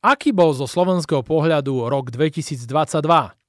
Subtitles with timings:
[0.00, 2.64] Aký bol zo slovenského pohľadu rok 2022?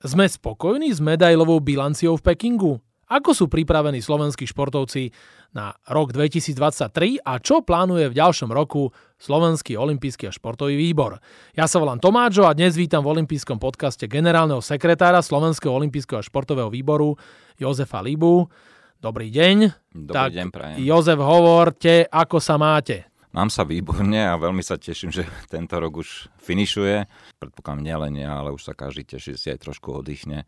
[0.03, 2.75] Sme spokojní s medailovou bilanciou v Pekingu?
[3.07, 5.15] Ako sú pripravení slovenskí športovci
[5.55, 11.23] na rok 2023 a čo plánuje v ďalšom roku Slovenský olimpijský a športový výbor.
[11.55, 16.27] Ja sa volám Tomáčo a dnes vítam v olympijskom podcaste generálneho sekretára Slovenského olimpijského a
[16.27, 17.15] športového výboru
[17.63, 18.51] Jozefa Libu.
[18.99, 19.57] Dobrý deň.
[19.95, 20.75] Dobrý tak, deň, prajem.
[20.83, 23.10] Jozef, hovorte, ako sa máte.
[23.31, 27.07] Mám sa výborne a veľmi sa teším, že tento rok už finišuje.
[27.39, 30.43] Predpokladám nielen ja, ale už sa každý teší, si aj trošku oddychne.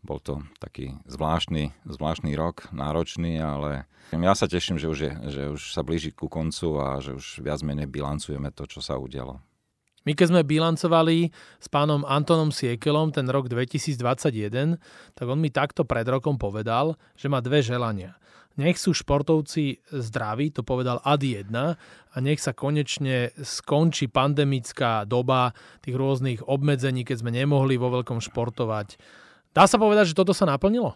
[0.00, 5.42] Bol to taký zvláštny, zvláštny rok, náročný, ale ja sa teším, že už, je, že
[5.52, 9.42] už sa blíži ku koncu a že už viac menej bilancujeme to, čo sa udialo.
[10.08, 11.28] My keď sme bilancovali
[11.60, 14.80] s pánom Antonom Siekelom ten rok 2021,
[15.12, 18.16] tak on mi takto pred rokom povedal, že má dve želania.
[18.60, 21.48] Nech sú športovci zdraví, to povedal Adi 1,
[22.12, 28.20] a nech sa konečne skončí pandemická doba tých rôznych obmedzení, keď sme nemohli vo veľkom
[28.20, 29.00] športovať
[29.50, 30.94] Dá sa povedať, že toto sa naplnilo?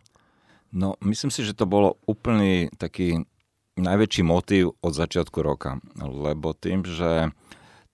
[0.75, 3.27] No, myslím si, že to bolo úplný taký
[3.75, 5.83] najväčší motív od začiatku roka.
[5.99, 7.35] Lebo tým, že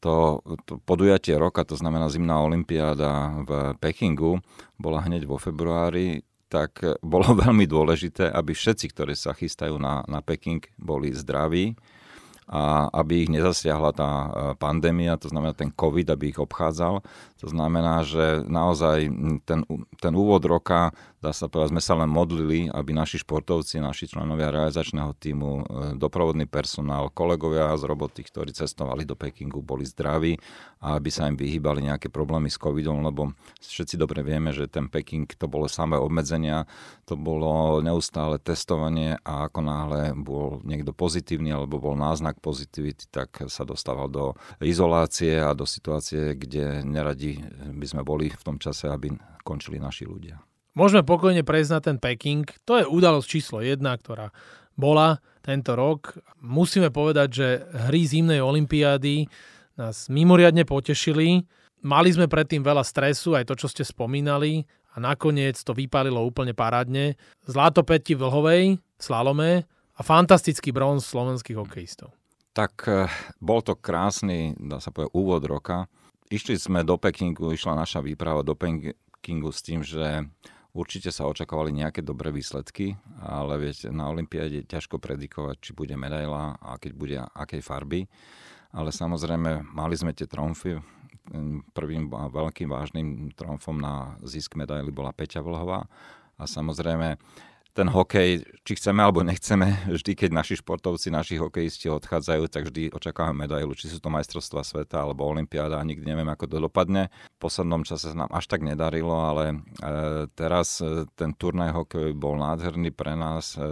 [0.00, 4.40] to, to podujatie roka, to znamená zimná olimpiáda v Pekingu,
[4.76, 10.18] bola hneď vo februári, tak bolo veľmi dôležité, aby všetci, ktorí sa chystajú na, na
[10.20, 11.78] Peking, boli zdraví
[12.50, 16.98] a aby ich nezasiahla tá e, pandémia, to znamená ten COVID, aby ich obchádzal.
[17.38, 19.06] To znamená, že naozaj
[19.46, 19.62] ten,
[20.02, 20.90] ten úvod roka
[21.20, 25.62] dá sa povedať, sme sa len modlili, aby naši športovci, naši členovia realizačného týmu, e,
[26.00, 30.40] doprovodný personál, kolegovia z roboty, ktorí cestovali do Pekingu, boli zdraví
[30.80, 34.88] a aby sa im vyhýbali nejaké problémy s covidom, lebo všetci dobre vieme, že ten
[34.88, 36.64] Peking to bolo samé obmedzenia,
[37.04, 43.44] to bolo neustále testovanie a ako náhle bol niekto pozitívny alebo bol náznak pozitivity, tak
[43.52, 44.24] sa dostával do
[44.64, 47.44] izolácie a do situácie, kde neradi
[47.76, 49.12] by sme boli v tom čase, aby
[49.44, 50.49] končili naši ľudia.
[50.78, 52.46] Môžeme pokojne prejsť na ten Peking.
[52.66, 54.30] To je udalosť číslo jedna, ktorá
[54.78, 56.14] bola tento rok.
[56.40, 57.46] Musíme povedať, že
[57.90, 59.26] hry zimnej olympiády
[59.74, 61.42] nás mimoriadne potešili.
[61.80, 66.52] Mali sme predtým veľa stresu, aj to, čo ste spomínali, a nakoniec to vypálilo úplne
[66.52, 67.16] parádne.
[67.48, 69.64] Zlato Peti Vlhovej slalome
[69.96, 72.12] a fantastický bronz slovenských hokejistov.
[72.52, 73.08] Tak eh,
[73.40, 75.88] bol to krásny, dá sa povedať, úvod roka.
[76.30, 80.28] Išli sme do Pekingu, išla naša výprava do Pekingu s tým, že
[80.70, 85.98] Určite sa očakávali nejaké dobré výsledky, ale viete, na Olympiáde je ťažko predikovať, či bude
[85.98, 88.06] medaila a keď bude akej farby.
[88.70, 90.78] Ale samozrejme, mali sme tie tromfy.
[91.74, 95.90] Prvým veľkým vážnym tromfom na zisk medaily bola Peťa Vlhová.
[96.38, 97.18] A samozrejme,
[97.70, 102.90] ten hokej, či chceme alebo nechceme, vždy, keď naši športovci, naši hokejisti odchádzajú, tak vždy
[102.90, 107.08] očakávame medailu, či sú to majstrovstvá sveta alebo olimpiáda nikdy neviem, ako to dopadne.
[107.38, 109.56] V poslednom čase sa nám až tak nedarilo, ale e,
[110.34, 113.54] teraz e, ten turnaj hokej bol nádherný pre nás.
[113.54, 113.62] E,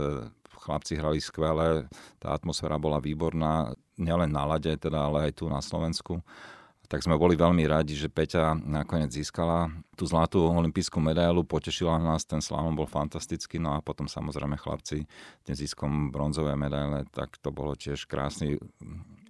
[0.59, 1.89] chlapci hrali skvelé,
[2.21, 6.21] tá atmosféra bola výborná, nielen na lade, teda, ale aj tu na Slovensku
[6.89, 12.25] tak sme boli veľmi radi, že Peťa nakoniec získala tú zlatú olimpijskú medailu, potešila nás,
[12.25, 15.05] ten slalom bol fantastický, no a potom samozrejme chlapci
[15.45, 18.57] tým ziskom bronzové medaile, tak to bolo tiež krásny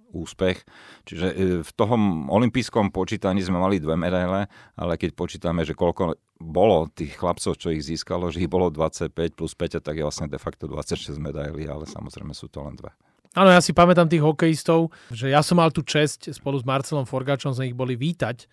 [0.09, 0.65] úspech.
[1.05, 6.17] Čiže e, v tom olympijskom počítaní sme mali dve medaile, ale keď počítame, že koľko
[6.39, 10.31] bolo tých chlapcov, čo ich získalo, že ich bolo 25 plus 5, tak je vlastne
[10.31, 12.89] de facto 26 medailí, ale samozrejme sú to len dve.
[13.37, 17.05] Áno, ja si pamätám tých hokejistov, že ja som mal tú čest spolu s Marcelom
[17.05, 18.49] Forgačom sme ich boli vítať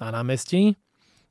[0.00, 0.72] na námestí,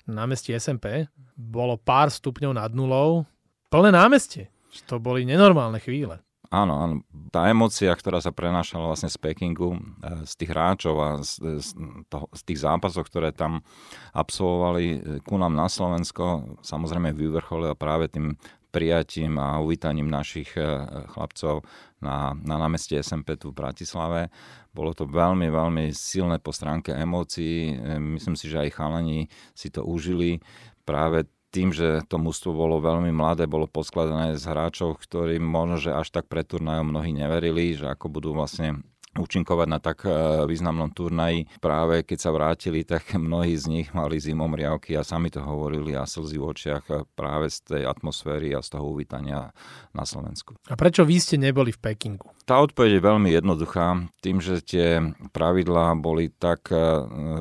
[0.05, 1.09] na námestí SMP.
[1.33, 3.25] Bolo pár stupňov nad nulou.
[3.73, 4.53] Plné námestie.
[4.85, 6.21] To boli nenormálne chvíle.
[6.53, 6.95] Áno, áno.
[7.33, 11.67] Tá emocia, ktorá sa prenášala vlastne z Pekingu, eh, z tých hráčov a z, z,
[12.13, 13.65] toho, z tých zápasov, ktoré tam
[14.13, 18.37] absolvovali eh, ku nám na Slovensko, samozrejme vyvrcholila práve tým
[18.73, 20.65] prijatím a uvítaním našich eh,
[21.13, 21.61] chlapcov
[22.01, 24.33] na, na námestie SMP tu v Bratislave.
[24.73, 27.77] Bolo to veľmi, veľmi silné po stránke emócií.
[27.77, 30.41] Eh, myslím si, že aj chalani si to užili
[30.89, 35.93] práve tým, že to mústvo bolo veľmi mladé, bolo poskladané z hráčov, ktorí možno, že
[35.93, 38.81] až tak pred turnajom mnohí neverili, že ako budú vlastne
[39.17, 40.09] účinkovať na tak e,
[40.49, 41.45] významnom turnaji.
[41.61, 45.93] Práve keď sa vrátili, tak mnohí z nich mali zimom riavky a sami to hovorili
[45.93, 46.83] a slzy v očiach
[47.13, 49.53] práve z tej atmosféry a z toho uvítania
[49.93, 50.57] na Slovensku.
[50.69, 52.27] A prečo vy ste neboli v Pekingu?
[52.43, 54.03] Tá odpoveď je veľmi jednoduchá.
[54.19, 54.99] Tým, že tie
[55.31, 56.77] pravidlá boli tak e,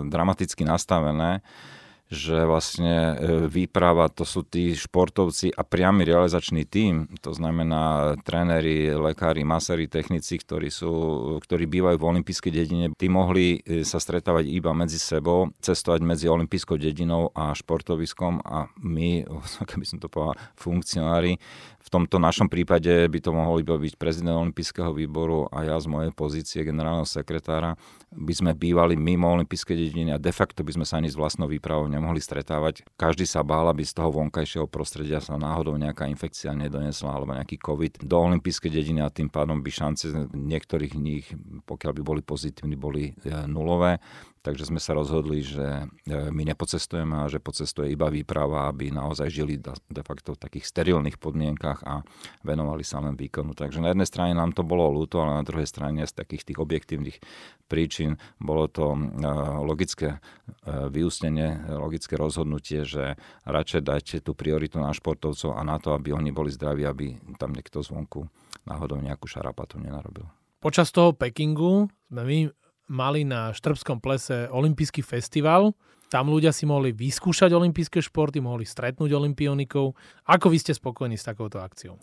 [0.06, 1.42] dramaticky nastavené,
[2.12, 8.92] že vlastne e, výprava to sú tí športovci a priamy realizačný tím, to znamená tréneri,
[8.92, 10.92] lekári, maséri, technici, ktorí, sú,
[11.40, 16.28] ktorí bývajú v olympijskej dedine, tí mohli e, sa stretávať iba medzi sebou, cestovať medzi
[16.28, 19.24] olympijskou dedinou a športoviskom a my,
[19.72, 21.40] keby som to povedal, funkcionári,
[21.82, 25.90] v tomto našom prípade by to mohol iba byť prezident olympijského výboru a ja z
[25.90, 27.74] mojej pozície generálneho sekretára.
[28.14, 31.50] By sme bývali mimo olympijskej dediny a de facto by sme sa ani s vlastnou
[31.50, 32.82] výpravou nemohli stretávať.
[32.98, 37.60] Každý sa bál, aby z toho vonkajšieho prostredia sa náhodou nejaká infekcia nedonesla alebo nejaký
[37.62, 41.30] COVID do olympijskej dediny a tým pádom by šance niektorých nich,
[41.68, 44.02] pokiaľ by boli pozitívni, boli e, nulové.
[44.42, 49.30] Takže sme sa rozhodli, že e, my nepocestujeme a že pocestuje iba výprava, aby naozaj
[49.30, 52.02] žili de facto v takých sterilných podmienkach a
[52.42, 53.54] venovali sa len výkonu.
[53.54, 56.58] Takže na jednej strane nám to bolo ľúto, ale na druhej strane z takých tých
[56.58, 57.22] objektívnych
[57.70, 58.98] príčin bolo to e,
[59.62, 60.18] logické
[60.66, 63.14] vyústenie, logické rozhodnutie, že
[63.46, 67.54] radšej dajte tú prioritu na športovcov a na to, aby oni boli zdraví, aby tam
[67.54, 68.26] niekto zvonku
[68.66, 70.26] náhodou nejakú šarapatu nenarobil.
[70.62, 72.38] Počas toho Pekingu sme my
[72.92, 75.72] mali na Štrbskom plese olympijský festival.
[76.12, 79.96] Tam ľudia si mohli vyskúšať olympijské športy, mohli stretnúť olimpionikov.
[80.28, 81.96] Ako vy ste spokojní s takouto akciou?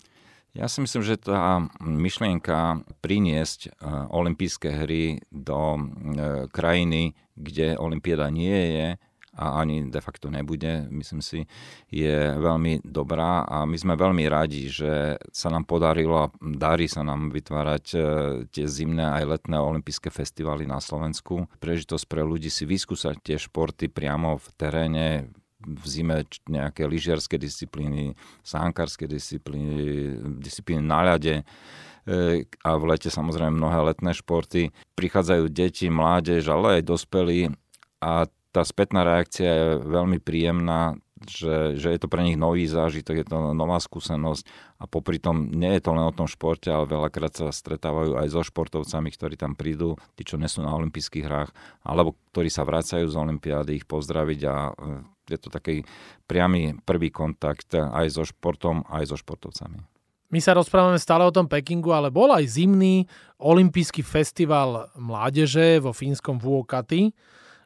[0.58, 5.82] Ja si myslím, že tá myšlienka priniesť e, olympijské hry do e,
[6.50, 8.88] krajiny, kde olympiáda nie je,
[9.40, 11.48] a ani de facto nebude, myslím si,
[11.88, 17.08] je veľmi dobrá a my sme veľmi radi, že sa nám podarilo a darí sa
[17.08, 18.00] nám vytvárať e,
[18.52, 21.48] tie zimné aj letné olympijské festivaly na Slovensku.
[21.64, 25.08] Prežitosť pre ľudí si vyskúsať tie športy priamo v teréne,
[25.64, 31.44] v zime nejaké lyžiarske disciplíny, sánkárske disciplíny, disciplíny na ľade e,
[32.44, 34.76] a v lete samozrejme mnohé letné športy.
[35.00, 37.56] Prichádzajú deti, mládež, ale aj dospelí
[38.04, 40.98] a tá spätná reakcia je veľmi príjemná,
[41.28, 44.44] že, že je to pre nich nový zážitok, je to nová skúsenosť
[44.80, 48.28] a popri tom nie je to len o tom športe, ale veľakrát sa stretávajú aj
[48.32, 51.52] so športovcami, ktorí tam prídu, tí, čo nesú na olympijských hrách,
[51.84, 54.74] alebo ktorí sa vracajú z olympiády, ich pozdraviť a e,
[55.28, 55.84] je to taký
[56.24, 59.84] priamy prvý kontakt aj so športom, aj so športovcami.
[60.30, 63.10] My sa rozprávame stále o tom Pekingu, ale bol aj zimný
[63.42, 67.10] olympijský festival mládeže vo fínskom Vuokati.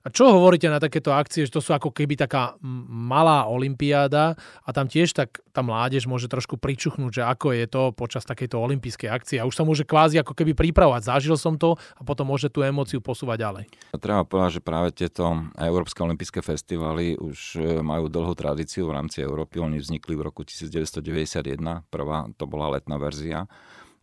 [0.03, 2.59] A čo hovoríte na takéto akcie, že to sú ako keby taká
[2.91, 7.81] malá olimpiáda a tam tiež tak tá mládež môže trošku pričuchnúť, že ako je to
[7.95, 11.07] počas takejto olympijskej akcie a už sa môže kvázi ako keby pripravovať.
[11.07, 13.65] Zažil som to a potom môže tú emóciu posúvať ďalej.
[13.95, 15.23] Treba povedať, že práve tieto
[15.55, 19.63] Európske olympijské festivaly už e, majú dlhú tradíciu v rámci Európy.
[19.63, 23.47] Oni vznikli v roku 1991, prvá to bola letná verzia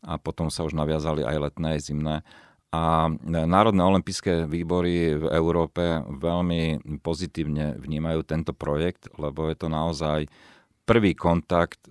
[0.00, 2.16] a potom sa už naviazali aj letné, aj zimné
[2.70, 10.30] a národné olympijské výbory v Európe veľmi pozitívne vnímajú tento projekt, lebo je to naozaj
[10.86, 11.90] prvý kontakt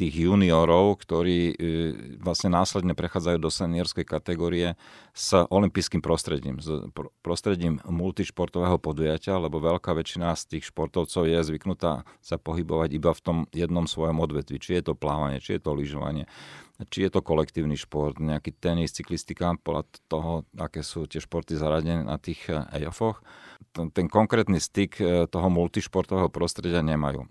[0.00, 1.54] tých juniorov, ktorí e,
[2.24, 4.80] vlastne následne prechádzajú do seniorskej kategórie
[5.12, 6.88] s olympijským prostredím, s
[7.20, 13.20] prostredím multišportového podujatia, lebo veľká väčšina z tých športovcov je zvyknutá sa pohybovať iba v
[13.20, 16.24] tom jednom svojom odvetvi, či je to plávanie, či je to lyžovanie,
[16.88, 22.08] či je to kolektívny šport, nejaký tenis, cyklistika, podľa toho, aké sú tie športy zaradené
[22.08, 23.20] na tých EOFoch.
[23.76, 27.28] Ten konkrétny styk e, toho multišportového prostredia nemajú.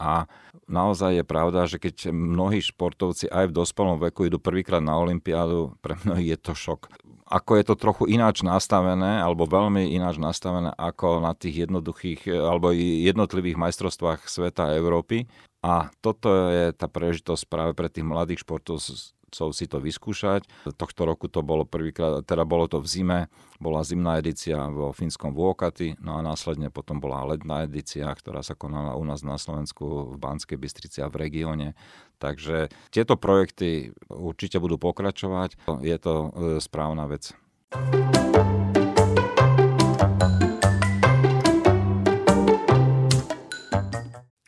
[0.00, 0.24] A
[0.64, 5.76] naozaj je pravda, že keď mnohí športovci aj v dospelom veku idú prvýkrát na Olympiádu,
[5.84, 6.88] pre mnohých je to šok.
[7.30, 12.74] Ako je to trochu ináč nastavené, alebo veľmi ináč nastavené ako na tých jednoduchých alebo
[12.74, 15.30] jednotlivých majstrovstvách sveta a Európy.
[15.60, 20.44] A toto je tá prežitosť práve pre tých mladých športovcov chcú si to vyskúšať.
[20.74, 23.20] Tohto roku to bolo prvýkrát, teda bolo to v zime,
[23.62, 28.58] bola zimná edícia vo fínskom Vuokati, no a následne potom bola letná edícia, ktorá sa
[28.58, 31.78] konala u nás na Slovensku v Banskej Bystrici a v regióne.
[32.18, 35.56] Takže tieto projekty určite budú pokračovať.
[35.80, 36.28] Je to e,
[36.60, 37.32] správna vec.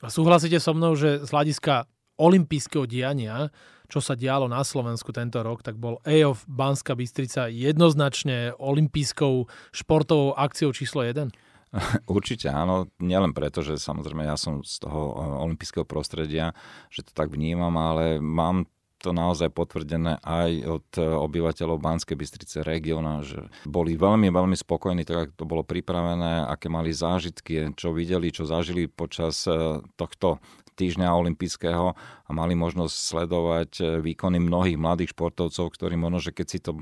[0.03, 1.87] A súhlasíte so mnou, že z hľadiska
[2.23, 3.51] olympijského diania
[3.93, 10.33] čo sa dialo na Slovensku tento rok, tak bol EOF Banská Bystrica jednoznačne olympijskou športovou
[10.33, 11.29] akciou číslo 1?
[12.09, 15.15] Určite áno, nielen preto, že samozrejme ja som z toho e,
[15.45, 16.57] olympijského prostredia,
[16.89, 18.65] že to tak vnímam, ale mám
[19.03, 25.03] to naozaj potvrdené aj od e, obyvateľov Banskej Bystrice regióna, že boli veľmi, veľmi spokojní,
[25.03, 30.39] tak ako to bolo pripravené, aké mali zážitky, čo videli, čo zažili počas e, tohto
[30.75, 36.47] týždňa olympijského a mali možnosť sledovať e, výkony mnohých mladých športovcov, ktorí možno, že keď
[36.49, 36.81] si to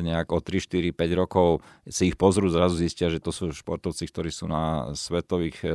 [0.00, 4.08] nejak o 3, 4, 5 rokov si ich pozrú, zrazu zistia, že to sú športovci,
[4.10, 5.68] ktorí sú na svetových e,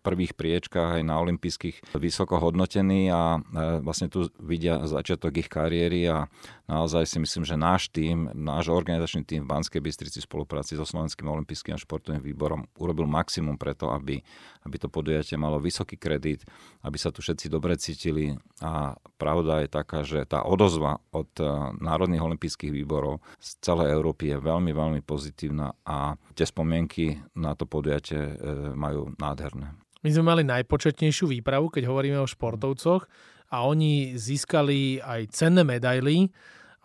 [0.00, 6.08] prvých priečkách aj na olympijských vysoko hodnotení a e, vlastne tu vidia začiatok ich kariéry
[6.08, 6.30] a
[6.70, 10.88] naozaj si myslím, že náš tým, náš organizačný tým v Banskej Bystrici v spolupráci so
[10.88, 14.20] Slovenským olympijským a športovým výborom urobil maximum preto, aby,
[14.64, 16.44] aby to podujatie malo vysoký kredit,
[16.84, 21.46] aby sa tu všetci dobre cítili a pravda je taká, že tá odozva od e,
[21.78, 27.66] národných olympijských výborov z celej Európy je veľmi, veľmi pozitívna a tie spomienky na to
[27.66, 28.34] podujatie e,
[28.74, 29.74] majú nádherné.
[30.02, 33.06] My sme mali najpočetnejšiu výpravu, keď hovoríme o športovcoch
[33.50, 36.30] a oni získali aj cenné medaily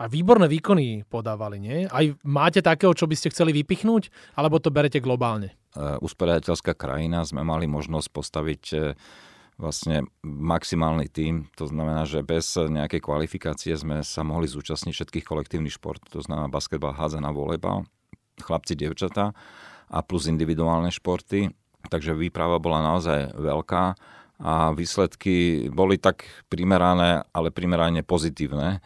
[0.02, 1.86] a výborné výkony podávali, nie?
[1.86, 5.54] Aj máte takého, čo by ste chceli vypichnúť, alebo to berete globálne?
[5.74, 8.64] E, usporiadateľská krajina sme mali možnosť postaviť
[9.58, 11.48] vlastne maximálny tím.
[11.58, 16.02] To znamená, že bez nejakej kvalifikácie sme sa mohli zúčastniť všetkých kolektívnych šport.
[16.14, 17.86] To znamená basketbal, hádzaná, volejbal,
[18.42, 19.32] chlapci, dievčatá
[19.90, 21.54] a plus individuálne športy.
[21.92, 23.84] Takže výprava bola naozaj veľká
[24.44, 28.82] a výsledky boli tak primerané, ale primerane pozitívne.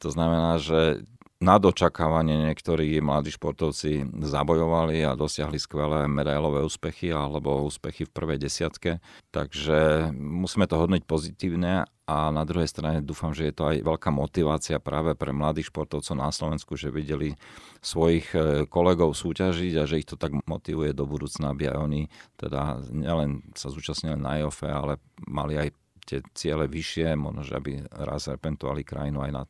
[0.00, 1.02] To znamená, že
[1.42, 8.38] nad očakávanie niektorí mladí športovci zabojovali a dosiahli skvelé medailové úspechy alebo úspechy v prvej
[8.38, 9.02] desiatke.
[9.34, 14.14] Takže musíme to hodnotiť pozitívne a na druhej strane dúfam, že je to aj veľká
[14.14, 17.34] motivácia práve pre mladých športovcov na Slovensku, že videli
[17.82, 18.38] svojich e,
[18.70, 22.02] kolegov súťažiť a že ich to tak motivuje do budúcna, aby aj oni
[22.38, 25.68] teda nielen sa zúčastnili na IOFE, ale mali aj
[26.06, 29.42] tie ciele vyššie, možno, že aby raz repentovali krajinu aj na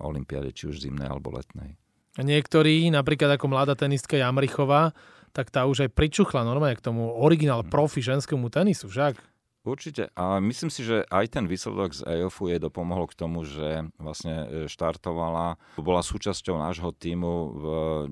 [0.00, 1.76] olympiáde, či už zimnej alebo letnej.
[2.16, 4.96] A niektorí, napríklad ako mladá tenistka Jamrichová,
[5.36, 9.20] tak tá už aj pričuchla normálne k tomu originál profi ženskému tenisu, však?
[9.66, 10.14] Určite.
[10.14, 14.46] A myslím si, že aj ten výsledok z EOFu jej dopomohol k tomu, že vlastne
[14.46, 17.64] e, štartovala, bola súčasťou nášho týmu v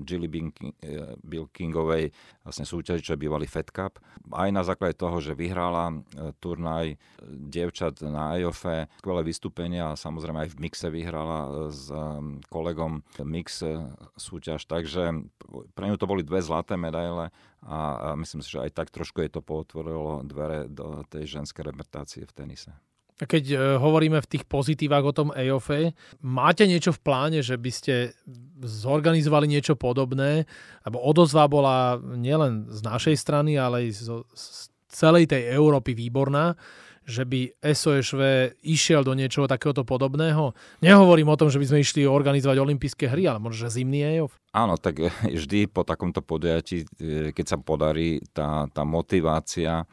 [0.03, 0.51] Jilly
[1.23, 2.11] Bilkingovej
[2.43, 4.03] vlastne súťaži, čo je bývalý Fed Cup.
[4.35, 9.99] Aj na základe toho, že vyhrala e, turnaj e, dievčat na EOFe, skvelé vystúpenia a
[9.99, 11.87] samozrejme aj v mixe vyhrala s
[12.51, 13.63] kolegom mix
[14.19, 14.67] súťaž.
[14.67, 15.23] Takže
[15.71, 17.31] pre ňu to boli dve zlaté medaile
[17.65, 22.21] a, myslím si, že aj tak trošku je to potvorilo dvere do tej ženskej reprezentácie
[22.21, 22.71] v tenise.
[23.15, 27.71] Keď e, hovoríme v tých pozitívach o tom EOFE, máte niečo v pláne, že by
[27.71, 28.11] ste
[28.59, 30.43] zorganizovali niečo podobné?
[30.83, 34.45] Lebo odozva bola nielen z našej strany, ale aj z, z
[34.91, 36.59] celej tej Európy výborná
[37.05, 38.21] že by SOSV
[38.65, 40.57] išiel do niečoho takéhoto podobného?
[40.81, 44.33] Nehovorím o tom, že by sme išli organizovať olympijské hry, ale možno, že zimný EOF.
[44.51, 44.99] Áno, tak
[45.39, 49.85] vždy po takomto podujatí, e, keď sa podarí, tá, tá motivácia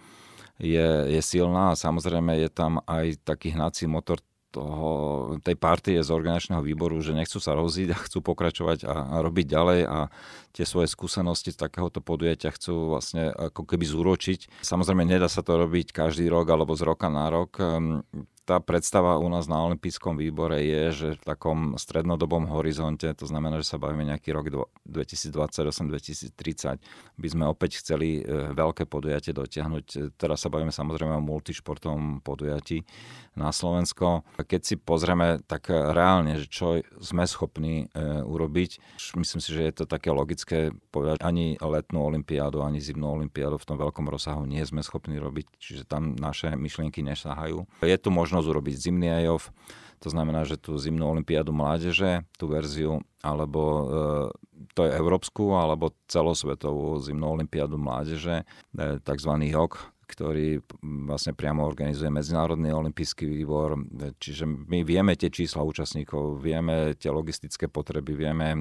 [0.56, 4.88] je, je silná a samozrejme je tam aj taký hnací motor toho,
[5.40, 9.46] tej partie z organizačného výboru, že nechcú sa rozísť a chcú pokračovať a, a robiť
[9.48, 9.98] ďalej a
[10.52, 14.60] tie svoje skúsenosti z takéhoto podujatia chcú vlastne ako keby zúročiť.
[14.60, 17.56] Samozrejme, nedá sa to robiť každý rok alebo z roka na rok.
[18.52, 23.56] Tá predstava u nás na Olympijskom výbore je, že v takom strednodobom horizonte, to znamená,
[23.64, 24.52] že sa bavíme nejaký rok
[24.84, 26.36] 2028-2030,
[27.16, 30.20] by sme opäť chceli e, veľké podujatie dotiahnuť.
[30.20, 32.84] Teraz sa bavíme samozrejme o multišportovom podujatí
[33.40, 34.20] na Slovensko.
[34.36, 39.72] Keď si pozrieme tak reálne, že čo sme schopní e, urobiť, myslím si, že je
[39.80, 44.60] to také logické povedať, ani letnú olympiádu, ani zimnú olympiádu v tom veľkom rozsahu nie
[44.60, 47.64] sme schopní robiť, čiže tam naše myšlienky nesahajú.
[47.80, 49.54] Je tu možno možnosť urobiť zimný IOF,
[50.02, 53.84] to znamená, že tú zimnú olympiádu mládeže, tú verziu, alebo e,
[54.74, 59.32] to je európsku, alebo celosvetovú zimnú olympiádu mládeže, e, tzv.
[59.54, 59.72] HOK,
[60.10, 60.58] ktorý
[61.06, 63.78] vlastne priamo organizuje Medzinárodný olimpijský výbor.
[64.18, 68.58] Čiže my vieme tie čísla účastníkov, vieme tie logistické potreby, vieme e,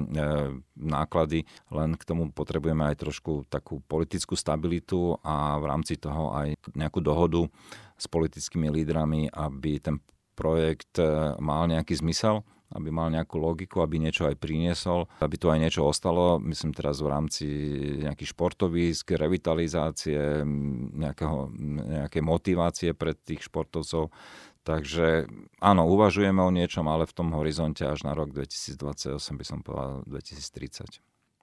[0.78, 1.42] náklady,
[1.74, 7.02] len k tomu potrebujeme aj trošku takú politickú stabilitu a v rámci toho aj nejakú
[7.02, 7.50] dohodu
[8.02, 10.02] s politickými lídrami, aby ten
[10.34, 12.42] projekt e, mal nejaký zmysel,
[12.72, 17.04] aby mal nejakú logiku, aby niečo aj priniesol, aby tu aj niečo ostalo, myslím teraz
[17.04, 17.46] v rámci
[18.00, 20.42] nejakých športovísk, revitalizácie,
[20.96, 21.52] nejakého,
[22.08, 24.08] nejaké motivácie pre tých športovcov.
[24.62, 25.26] Takže
[25.58, 30.06] áno, uvažujeme o niečom, ale v tom horizonte až na rok 2028 by som povedal
[30.06, 31.02] 2030.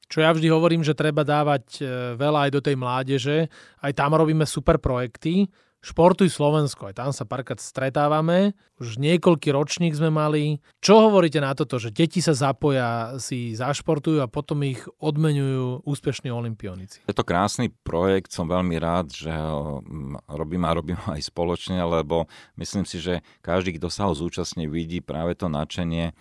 [0.10, 3.38] Čo ja vždy hovorím, že treba dávať e, veľa aj do tej mládeže.
[3.78, 5.46] Aj tam robíme super projekty,
[5.79, 8.51] Športuj Slovensko, aj tam sa párkrát stretávame.
[8.83, 10.59] Už niekoľký ročník sme mali.
[10.83, 16.27] Čo hovoríte na toto, že deti sa zapoja, si zašportujú a potom ich odmenujú úspešní
[16.27, 17.00] olimpionici?
[17.07, 21.79] Je to krásny projekt, som veľmi rád, že ho mm, robím a robím aj spoločne,
[21.79, 22.27] lebo
[22.59, 26.12] myslím si, že každý, kto sa ho zúčastní, vidí práve to nadšenie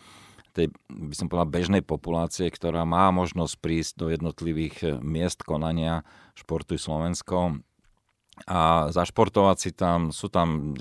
[0.58, 6.02] tej, by som povedal, bežnej populácie, ktorá má možnosť prísť do jednotlivých eh, miest konania
[6.34, 7.62] športu Slovensko
[8.46, 10.76] a zašportovať si tam, sú tam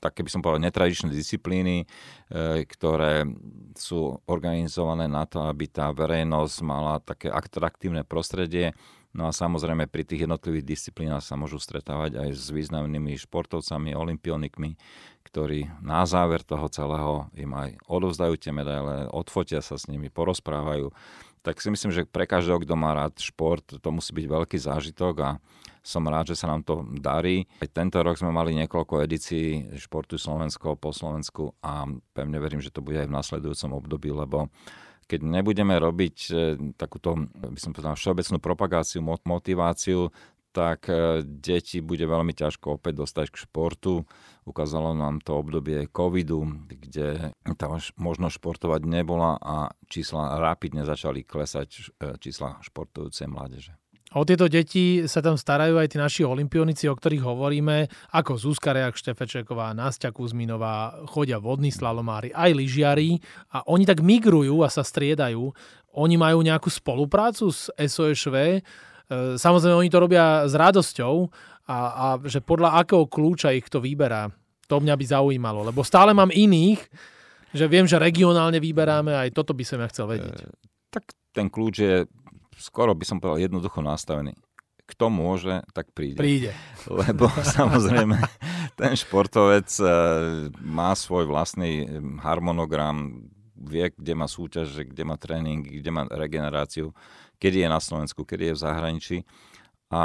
[0.00, 1.86] také by som povedal netradičné disciplíny, e,
[2.64, 3.28] ktoré
[3.76, 8.72] sú organizované na to, aby tá verejnosť mala také atraktívne prostredie.
[9.10, 14.78] No a samozrejme pri tých jednotlivých disciplínach sa môžu stretávať aj s významnými športovcami, olimpionikmi,
[15.26, 20.94] ktorí na záver toho celého im aj odovzdajú tie medaile, odfotia sa s nimi, porozprávajú
[21.40, 25.14] tak si myslím, že pre každého, kto má rád šport, to musí byť veľký zážitok
[25.24, 25.30] a
[25.80, 27.48] som rád, že sa nám to darí.
[27.64, 32.68] Aj tento rok sme mali niekoľko edícií športu Slovensko po Slovensku a pevne verím, že
[32.68, 34.52] to bude aj v nasledujúcom období, lebo
[35.08, 36.32] keď nebudeme robiť e,
[36.78, 40.12] takúto, by som povedal, všeobecnú propagáciu, motiváciu,
[40.50, 44.02] tak e, deti bude veľmi ťažko opäť dostať k športu.
[44.42, 51.68] Ukázalo nám to obdobie covidu, kde tá možnosť športovať nebola a čísla rapidne začali klesať
[51.70, 51.80] e,
[52.18, 53.78] čísla športujúcej mládeže.
[54.10, 58.74] O tieto deti sa tam starajú aj tí naši olimpionici, o ktorých hovoríme, ako Zuzka
[58.74, 63.22] Reak Štefečeková, Nastia Kuzminová, chodia vodní slalomári, aj lyžiari
[63.54, 65.54] a oni tak migrujú a sa striedajú.
[65.94, 68.89] Oni majú nejakú spoluprácu s SOSV, E,
[69.36, 71.14] samozrejme, oni to robia s radosťou
[71.66, 74.30] a, a že podľa akého kľúča ich to vyberá.
[74.70, 76.78] To mňa by zaujímalo, lebo stále mám iných,
[77.50, 80.46] že viem, že regionálne vyberáme, aj toto by som ja chcel vedieť.
[80.46, 80.54] E,
[80.94, 82.06] tak ten kľúč je
[82.60, 84.36] skoro by som povedal jednoducho nastavený.
[84.84, 86.18] Kto môže, tak príde.
[86.20, 86.52] Príde.
[87.08, 88.20] Lebo samozrejme
[88.76, 89.86] ten športovec e,
[90.60, 91.88] má svoj vlastný
[92.20, 93.26] harmonogram,
[93.56, 96.92] vie, kde má súťaž, kde má tréning, kde má regeneráciu
[97.40, 99.16] kedy je na Slovensku, kedy je v zahraničí.
[99.90, 100.02] A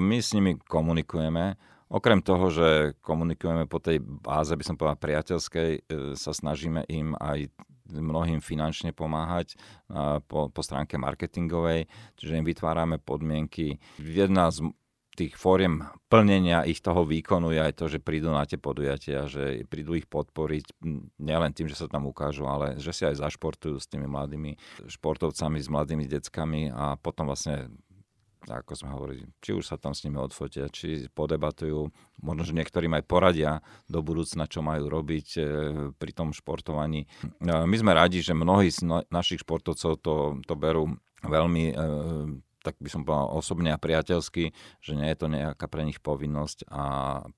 [0.00, 1.58] my s nimi komunikujeme.
[1.92, 5.80] Okrem toho, že komunikujeme po tej báze, by som povedal, priateľskej, e,
[6.16, 7.52] sa snažíme im aj
[7.86, 9.54] mnohým finančne pomáhať
[10.26, 11.86] po, po stránke marketingovej,
[12.18, 13.78] čiže im vytvárame podmienky.
[14.02, 14.66] Jedna z
[15.16, 19.64] tých fóriem plnenia ich toho výkonu je aj to, že prídu na tie podujatia, že
[19.64, 20.76] prídu ich podporiť
[21.16, 25.58] nielen tým, že sa tam ukážu, ale že si aj zašportujú s tými mladými športovcami,
[25.58, 27.72] s mladými deckami a potom vlastne
[28.46, 31.90] ako sme hovorili, či už sa tam s nimi odfotia, či podebatujú,
[32.22, 33.58] možno, že niektorým aj poradia
[33.90, 35.40] do budúcna, čo majú robiť e,
[35.98, 37.10] pri tom športovaní.
[37.42, 40.94] My sme radi, že mnohí z no, našich športovcov to, to berú
[41.26, 41.74] veľmi e,
[42.66, 44.50] tak by som povedal osobne a priateľsky,
[44.82, 46.82] že nie je to nejaká pre nich povinnosť a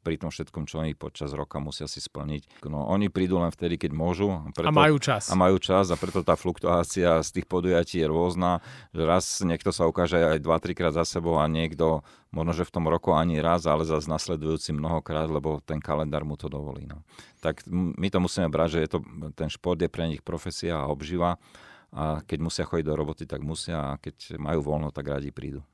[0.00, 2.64] pri tom všetkom, čo oni počas roka musia si splniť.
[2.64, 4.32] No, oni prídu len vtedy, keď môžu.
[4.32, 5.28] A, preto, a majú čas.
[5.28, 8.64] A majú čas a preto tá fluktuácia z tých podujatí je rôzna,
[8.96, 12.00] že raz niekto sa ukáže aj 2-3 krát za sebou a niekto
[12.32, 16.40] možno, že v tom roku ani raz, ale zase nasledujúci mnohokrát, lebo ten kalendár mu
[16.40, 16.88] to dovolí.
[16.88, 17.04] No.
[17.44, 18.98] Tak my to musíme brať, že je to,
[19.36, 21.36] ten šport je pre nich profesia a obživa
[21.92, 25.64] a keď musia chodiť do roboty, tak musia a keď majú voľno, tak radi prídu.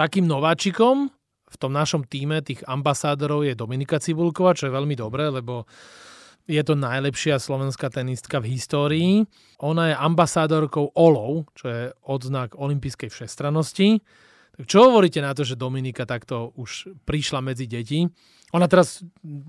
[0.00, 1.12] Takým nováčikom
[1.50, 5.68] v tom našom týme tých ambasádorov je Dominika Cibulková, čo je veľmi dobré, lebo
[6.48, 9.12] je to najlepšia slovenská tenistka v histórii.
[9.60, 14.00] Ona je ambasádorkou OLOV, čo je odznak olympijskej všestrannosti.
[14.66, 18.04] Čo hovoríte na to, že Dominika takto už prišla medzi deti?
[18.50, 18.98] Ona teraz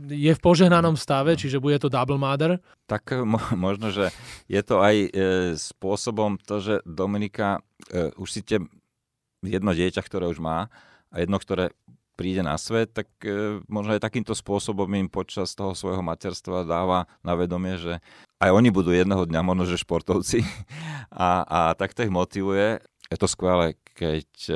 [0.06, 2.62] je v požehnanom stave, čiže bude to double mother?
[2.86, 4.14] Tak eh, mo- možno, že
[4.46, 5.10] je to aj e,
[5.58, 8.62] spôsobom to, že Dominika e, už si tie
[9.42, 10.70] jedno dieťa, ktoré už má
[11.10, 11.74] a jedno, ktoré
[12.14, 17.10] príde na svet, tak e, možno aj takýmto spôsobom im počas toho svojho materstva dáva
[17.26, 17.98] na vedomie, že
[18.38, 20.46] aj oni budú jedného dňa možno, že športovci
[21.10, 22.78] a, a takto ich motivuje
[23.12, 24.56] je to skvelé, keď e,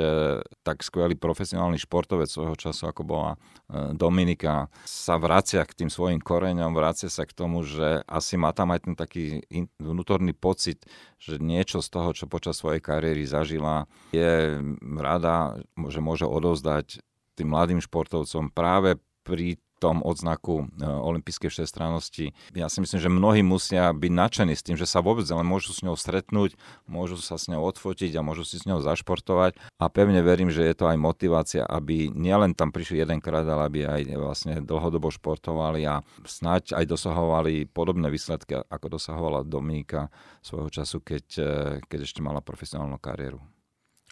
[0.64, 6.24] tak skvelý profesionálny športovec svojho času, ako bola e, Dominika, sa vracia k tým svojim
[6.24, 10.88] koreňom, vracia sa k tomu, že asi má tam aj ten taký in, vnútorný pocit,
[11.20, 13.84] že niečo z toho, čo počas svojej kariéry zažila,
[14.16, 14.56] je
[14.96, 15.60] rada,
[15.92, 17.04] že môže odovzdať
[17.36, 22.32] tým mladým športovcom práve pri tom odznaku e, olympijskej všestrannosti.
[22.56, 25.76] Ja si myslím, že mnohí musia byť nadšení s tým, že sa vôbec len môžu
[25.76, 26.56] s ňou stretnúť,
[26.88, 29.56] môžu sa s ňou odfotiť a môžu si s ňou zašportovať.
[29.76, 33.80] A pevne verím, že je to aj motivácia, aby nielen tam prišli jedenkrát, ale aby
[33.84, 40.08] aj vlastne dlhodobo športovali a snáď aj dosahovali podobné výsledky, ako dosahovala Dominika
[40.40, 41.52] svojho času, keď, e,
[41.84, 43.55] keď ešte mala profesionálnu kariéru.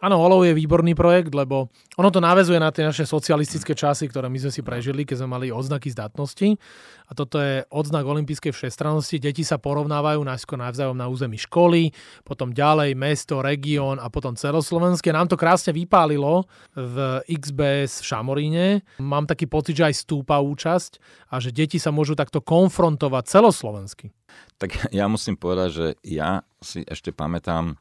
[0.05, 4.29] Áno, Olov je výborný projekt, lebo ono to navezuje na tie naše socialistické časy, ktoré
[4.29, 6.61] my sme si prežili, keď sme mali odznaky zdatnosti.
[7.09, 9.17] A toto je odznak olympijskej všestrannosti.
[9.17, 11.89] Deti sa porovnávajú najskôr navzájom na území školy,
[12.21, 15.09] potom ďalej mesto, región a potom celoslovenské.
[15.09, 16.45] Nám to krásne vypálilo
[16.77, 18.67] v XBS v Šamoríne.
[19.01, 21.01] Mám taký pocit, že aj stúpa účasť
[21.33, 24.13] a že deti sa môžu takto konfrontovať celoslovensky.
[24.61, 27.81] Tak ja musím povedať, že ja si ešte pamätám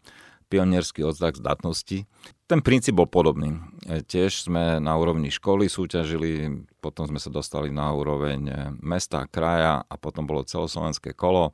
[0.53, 2.05] pionierský odznak zdatnosti.
[2.45, 3.57] Ten princíp bol podobný.
[3.89, 8.53] E, tiež sme na úrovni školy súťažili, potom sme sa dostali na úroveň e,
[8.85, 11.49] mesta, kraja a potom bolo celoslovenské kolo.
[11.49, 11.51] E,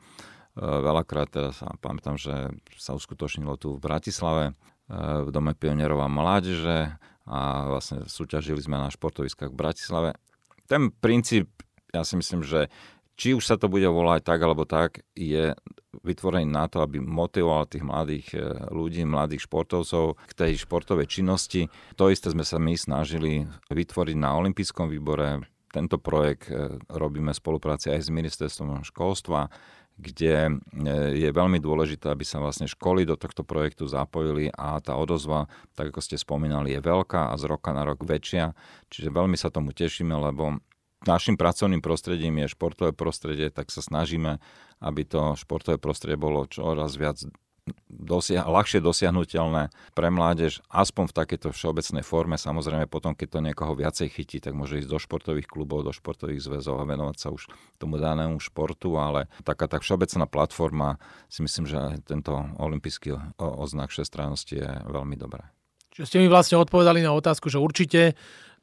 [0.60, 4.60] veľakrát teda sa pamätám, že sa uskutočnilo tu v Bratislave
[4.90, 6.98] v Dome pionierov a mládeže
[7.30, 10.10] a vlastne súťažili sme na športoviskách v Bratislave.
[10.66, 11.46] Ten princíp,
[11.94, 12.74] ja si myslím, že
[13.20, 15.52] či už sa to bude volať tak alebo tak, je
[16.00, 18.40] vytvorený na to, aby motivoval tých mladých e,
[18.72, 21.68] ľudí, mladých športovcov k tej športovej činnosti.
[22.00, 25.44] To isté sme sa my snažili vytvoriť na Olympijskom výbore.
[25.76, 29.52] Tento projekt e, robíme v spolupráci aj s ministerstvom školstva,
[30.00, 30.52] kde e,
[31.20, 35.92] je veľmi dôležité, aby sa vlastne školy do tohto projektu zapojili a tá odozva, tak
[35.92, 38.56] ako ste spomínali, je veľká a z roka na rok väčšia.
[38.88, 40.64] Čiže veľmi sa tomu tešíme, lebo
[41.08, 44.42] našim pracovným prostredím je športové prostredie, tak sa snažíme,
[44.84, 47.20] aby to športové prostredie bolo čoraz viac
[47.90, 52.36] dosia- ľahšie dosiahnutelné pre mládež, aspoň v takejto všeobecnej forme.
[52.38, 56.42] Samozrejme potom, keď to niekoho viacej chytí, tak môže ísť do športových klubov, do športových
[56.42, 57.46] zväzov a venovať sa už
[57.78, 60.90] tomu danému športu, ale taká tak všeobecná platforma
[61.30, 65.46] si myslím, že tento olimpijský oznak všestrannosti je veľmi dobré.
[65.94, 68.14] Čiže ste mi vlastne odpovedali na otázku, že určite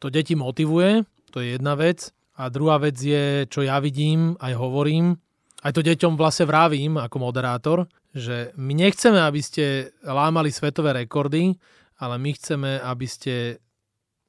[0.00, 2.16] to deti motivuje, to je jedna vec.
[2.36, 5.16] A druhá vec je, čo ja vidím, aj hovorím,
[5.64, 7.78] aj to deťom vlastne vravím ako moderátor,
[8.12, 11.56] že my nechceme, aby ste lámali svetové rekordy,
[11.96, 13.34] ale my chceme, aby ste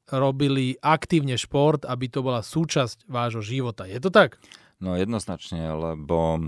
[0.08, 3.84] robili aktívne šport, aby to bola súčasť vášho života.
[3.84, 4.39] Je to tak?
[4.80, 6.39] No jednoznačne, lebo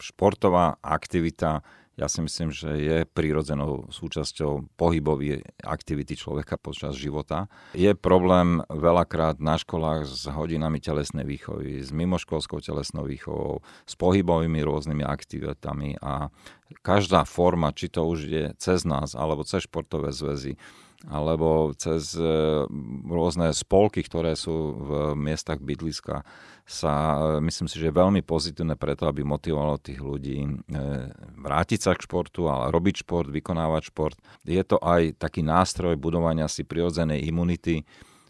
[0.00, 1.60] športová aktivita
[2.02, 7.46] ja si myslím, že je prírodzenou súčasťou pohybovej aktivity človeka počas života.
[7.78, 14.58] Je problém veľakrát na školách s hodinami telesnej výchovy, s mimoškolskou telesnou výchovou, s pohybovými
[14.66, 16.34] rôznymi aktivitami a
[16.82, 20.58] každá forma, či to už je cez nás alebo cez športové zväzy,
[21.10, 22.22] alebo cez e,
[23.10, 26.22] rôzne spolky, ktoré sú v miestach bydliska,
[26.62, 30.50] sa e, myslím si, že je veľmi pozitívne preto, aby motivovalo tých ľudí e,
[31.42, 34.18] vrátiť sa k športu, ale robiť šport, vykonávať šport.
[34.46, 37.82] Je to aj taký nástroj budovania si prirodzenej imunity,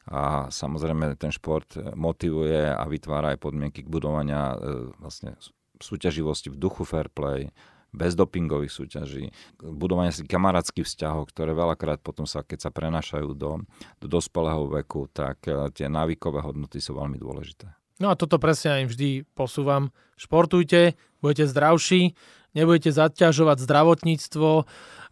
[0.03, 4.51] a samozrejme ten šport motivuje a vytvára aj podmienky k budovania
[4.99, 5.39] vlastne
[5.79, 7.55] súťaživosti v duchu fair play,
[7.93, 13.63] bez dopingových súťaží, budovanie si kamarátskych vzťahov, ktoré veľakrát potom sa, keď sa prenašajú do,
[14.01, 17.69] do dospelého veku, tak eh, tie návykové hodnoty sú veľmi dôležité.
[18.01, 19.95] No a toto presne aj vždy posúvam.
[20.19, 22.19] Športujte, budete zdravší,
[22.57, 24.51] nebudete zaťažovať zdravotníctvo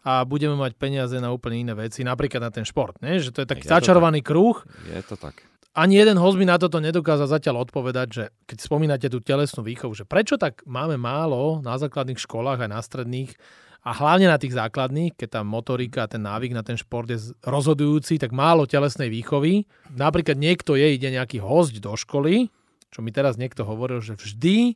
[0.01, 2.97] a budeme mať peniaze na úplne iné veci, napríklad na ten šport.
[2.99, 3.21] Nie?
[3.21, 4.27] Že to je taký je začarovaný tak.
[4.33, 4.57] kruh.
[4.91, 9.07] Je to tak ani jeden host mi na toto nedokázal zatiaľ odpovedať, že keď spomínate
[9.07, 13.31] tú telesnú výchovu, že prečo tak máme málo na základných školách aj na stredných
[13.81, 17.33] a hlavne na tých základných, keď tá motorika a ten návyk na ten šport je
[17.41, 19.65] rozhodujúci, tak málo telesnej výchovy.
[19.95, 22.51] Napríklad niekto je, ide nejaký host do školy,
[22.91, 24.75] čo mi teraz niekto hovoril, že vždy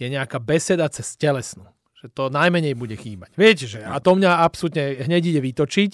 [0.00, 1.68] je nejaká beseda cez telesnú
[2.02, 3.30] že to najmenej bude chýbať.
[3.38, 5.90] Viete, že a to mňa absolútne hneď ide vytočiť.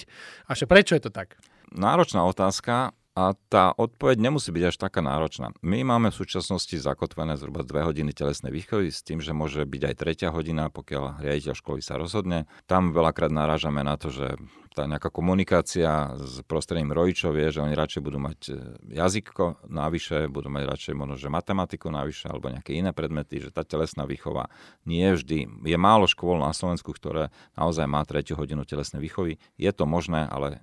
[0.49, 1.37] A že prečo je to tak?
[1.69, 2.97] Náročná otázka.
[3.19, 5.51] A tá odpoveď nemusí byť až taká náročná.
[5.59, 9.83] My máme v súčasnosti zakotvené zhruba 2 hodiny telesnej výchovy s tým, že môže byť
[9.91, 12.47] aj tretia hodina, pokiaľ riaditeľ školy sa rozhodne.
[12.71, 14.39] Tam veľakrát narážame na to, že
[14.73, 18.55] tá nejaká komunikácia s prostredím rodičov je, že oni radšej budú mať e,
[18.95, 23.65] jazyko navyše, budú mať radšej možno, že matematiku navyše alebo nejaké iné predmety, že tá
[23.65, 24.53] telesná výchova
[24.85, 25.39] nie je vždy.
[25.65, 29.41] Je málo škôl na Slovensku, ktoré naozaj má tretiu hodinu telesnej výchovy.
[29.57, 30.61] Je to možné, ale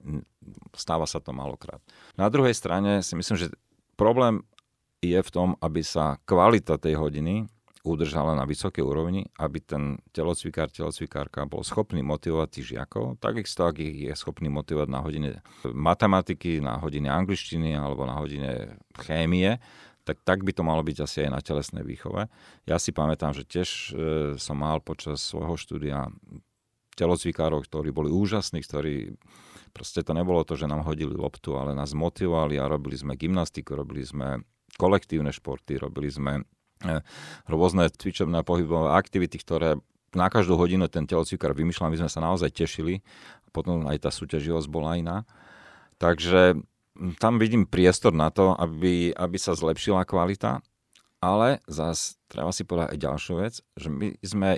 [0.78, 1.82] stáva sa to malokrát.
[2.16, 3.48] Na druhej strane si myslím, že
[3.98, 4.46] problém
[5.02, 7.50] je v tom, aby sa kvalita tej hodiny
[7.86, 13.78] udržala na vysokej úrovni, aby ten telocvikár, telocvikárka bol schopný motivovať tých žiakov, takisto ak
[13.78, 19.62] ich je schopný motivovať na hodine matematiky, na hodine angličtiny alebo na hodine chémie,
[20.06, 22.30] tak, tak by to malo byť asi aj na telesnej výchove.
[22.70, 23.90] Ja si pamätám, že tiež e,
[24.38, 26.10] som mal počas svojho štúdia
[26.96, 29.18] telocvikárov, ktorí boli úžasní, ktorí
[29.76, 33.76] proste to nebolo to, že nám hodili loptu, ale nás motivovali a robili sme gymnastiku,
[33.76, 34.46] robili sme
[34.80, 36.46] kolektívne športy, robili sme
[37.48, 39.80] rôzne cvičebné pohybové aktivity, ktoré
[40.16, 43.04] na každú hodinu ten telocvikár vymýšľal, my sme sa naozaj tešili.
[43.52, 45.18] potom aj tá súťaživosť bola iná.
[45.96, 46.60] Takže
[47.20, 50.64] tam vidím priestor na to, aby, aby sa zlepšila kvalita,
[51.20, 54.50] ale zase treba si povedať aj ďalšiu vec, že my sme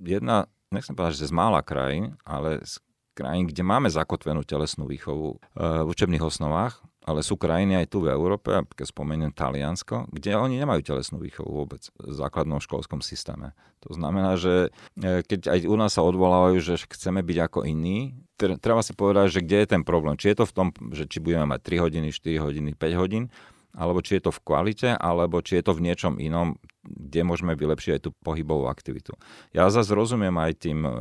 [0.00, 2.80] jedna, nechcem povedať, že z mála krajín, ale z
[3.16, 8.04] krajín, kde máme zakotvenú telesnú výchovu uh, v učebných osnovách, ale sú krajiny aj tu
[8.04, 13.56] v Európe, keď spomeniem Taliansko, kde oni nemajú telesnú výchovu vôbec v základnom školskom systéme.
[13.88, 14.68] To znamená, že
[15.00, 19.40] e, keď aj u nás sa odvolávajú, že chceme byť ako iní, treba si povedať,
[19.40, 20.20] že kde je ten problém.
[20.20, 23.32] Či je to v tom, že či budeme mať 3 hodiny, 4 hodiny, 5 hodín,
[23.72, 27.56] alebo či je to v kvalite, alebo či je to v niečom inom, kde môžeme
[27.56, 29.16] vylepšiť aj tú pohybovú aktivitu.
[29.56, 30.92] Ja zase rozumiem aj tým e,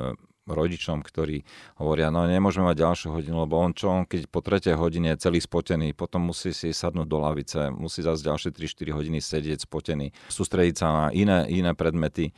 [0.48, 1.44] rodičom, ktorí
[1.78, 5.28] hovoria, no nemôžeme mať ďalšiu hodinu, lebo on čo, on keď po tretej hodine je
[5.28, 10.16] celý spotený, potom musí si sadnúť do lavice, musí zase ďalšie 3-4 hodiny sedieť spotený,
[10.32, 12.32] sústrediť sa na iné, iné predmety.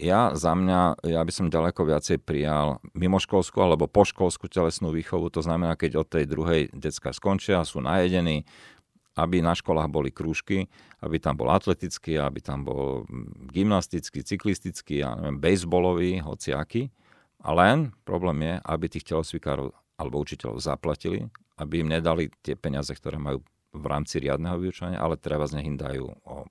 [0.00, 5.44] Ja za mňa, ja by som ďaleko viacej prijal mimoškolskú alebo poškolskú telesnú výchovu, to
[5.44, 8.48] znamená, keď od tej druhej decka skončia, sú najedení,
[9.12, 10.72] aby na školách boli krúžky,
[11.04, 13.04] aby tam bol atletický, aby tam bol
[13.52, 16.88] gymnastický, cyklistický, ja neviem, bejsbolový, hociaký
[17.42, 21.26] a len problém je, aby tých telosvikárov alebo učiteľov zaplatili,
[21.58, 25.68] aby im nedali tie peniaze, ktoré majú v rámci riadneho vyučovania, ale treba z nich
[25.68, 26.46] im dajú o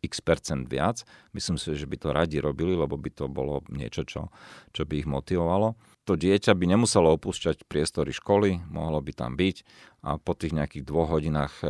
[0.00, 1.04] x percent viac.
[1.36, 4.32] Myslím si, že by to radi robili, lebo by to bolo niečo, čo,
[4.72, 5.76] čo by ich motivovalo.
[6.08, 9.56] To dieťa by nemuselo opúšťať priestory školy, mohlo by tam byť
[10.08, 11.66] a po tých nejakých dvoch hodinách e,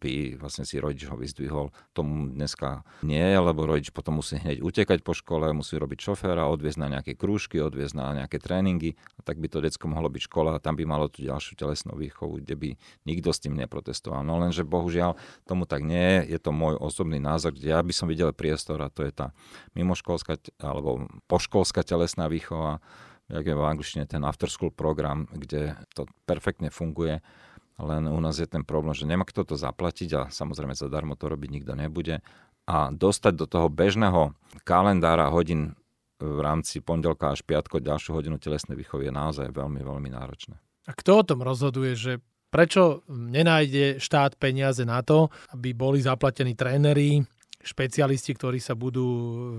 [0.00, 1.68] by vlastne si rodič ho vyzdvihol.
[1.92, 6.78] Tomu dneska nie, lebo rodič potom musí hneď utekať po škole, musí robiť šoféra, odviezť
[6.80, 8.96] na nejaké krúžky, odviezť na nejaké tréningy.
[9.16, 11.94] A tak by to decko mohlo byť škola a tam by malo tú ďalšiu telesnú
[12.00, 12.70] výchovu, kde by
[13.04, 14.24] nikto s tým neprotestoval.
[14.24, 16.34] No lenže bohužiaľ tomu tak nie je.
[16.34, 19.36] Je to môj osobný názor, kde ja by som videl priestor a to je tá
[19.76, 22.80] mimoškolská alebo poškolská telesná výchova,
[23.28, 27.20] jak je v angličtine ten after school program, kde to perfektne funguje
[27.84, 31.28] len u nás je ten problém, že nemá kto to zaplatiť a samozrejme zadarmo to
[31.30, 32.24] robiť nikto nebude.
[32.70, 35.74] A dostať do toho bežného kalendára hodín
[36.20, 40.60] v rámci pondelka až piatko ďalšiu hodinu telesnej výchovy je naozaj veľmi, veľmi náročné.
[40.84, 42.12] A kto o tom rozhoduje, že
[42.52, 47.24] prečo nenájde štát peniaze na to, aby boli zaplatení tréneri,
[47.60, 49.06] špecialisti, ktorí sa budú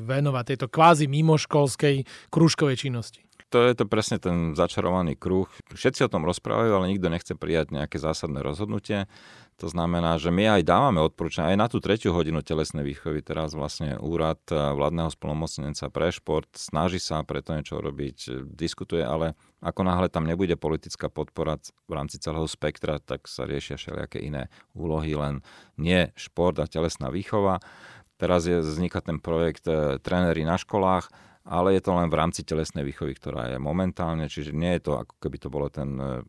[0.05, 3.21] venovať tejto kvázi mimoškolskej krúžkovej činnosti?
[3.51, 5.51] To je to presne ten začarovaný kruh.
[5.75, 9.11] Všetci o tom rozprávajú, ale nikto nechce prijať nejaké zásadné rozhodnutie.
[9.59, 13.21] To znamená, že my aj dávame odporúčania aj na tú tretiu hodinu telesnej výchovy.
[13.21, 19.85] Teraz vlastne úrad vládneho spolomocnenca pre šport snaží sa preto niečo robiť, diskutuje, ale ako
[19.85, 25.13] náhle tam nebude politická podpora v rámci celého spektra, tak sa riešia všelijaké iné úlohy,
[25.13, 25.45] len
[25.77, 27.61] nie šport a telesná výchova.
[28.17, 29.97] Teraz je, vzniká ten projekt e,
[30.45, 31.09] na školách,
[31.45, 34.91] ale je to len v rámci telesnej výchovy, ktorá je momentálne, čiže nie je to
[35.01, 36.21] ako keby to bolo ten e,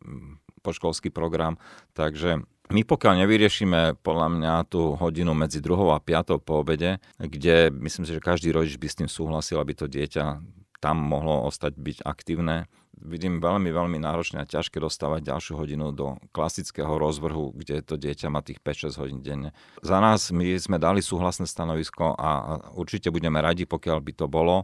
[0.65, 1.59] poškolský program.
[1.93, 7.69] Takže my pokiaľ nevyriešime podľa mňa tú hodinu medzi druhou a piatou po obede, kde
[7.69, 10.39] myslím si, že každý rodič by s tým súhlasil, aby to dieťa
[10.79, 12.71] tam mohlo ostať byť aktívne.
[13.03, 18.31] Vidím veľmi, veľmi náročné a ťažké dostávať ďalšiu hodinu do klasického rozvrhu, kde to dieťa
[18.31, 19.51] má tých 5-6 hodín denne.
[19.83, 24.63] Za nás my sme dali súhlasné stanovisko a určite budeme radi, pokiaľ by to bolo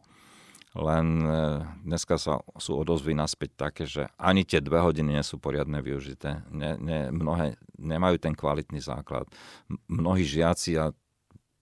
[0.77, 1.37] len e,
[1.81, 6.45] dneska sa, sú odozvy naspäť také, že ani tie dve hodiny nie sú poriadne využité.
[6.53, 9.25] Ne, ne, mnohé nemajú ten kvalitný základ.
[9.89, 10.93] Mnohí žiaci, a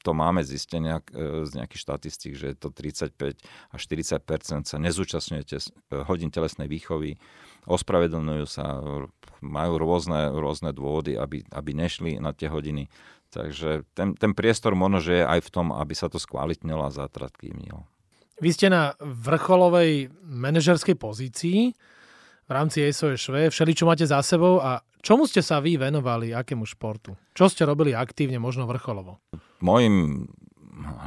[0.03, 3.39] to máme zistenia e, z nejakých štatistík, že je to 35
[3.71, 5.63] až 40 sa nezúčastňujete e,
[6.03, 7.15] hodín telesnej výchovy,
[7.63, 8.83] ospravedlňujú sa,
[9.39, 12.91] majú rôzne, rôzne dôvody, aby, aby nešli na tie hodiny.
[13.31, 16.91] Takže ten, ten priestor možno, že je aj v tom, aby sa to skvalitnilo a
[16.91, 17.87] zatratkívnilo.
[18.37, 21.73] Vy ste na vrcholovej manažerskej pozícii
[22.45, 26.61] v rámci SOSV, všeli, čo máte za sebou a čomu ste sa vy venovali, akému
[26.69, 27.17] športu?
[27.33, 29.17] Čo ste robili aktívne, možno vrcholovo?
[29.65, 30.29] Mojím